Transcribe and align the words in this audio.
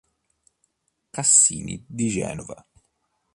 Cassini" 1.11 1.85
di 1.87 2.09
Genova. 2.09 2.65